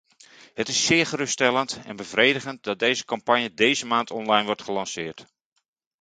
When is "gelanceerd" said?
4.61-5.25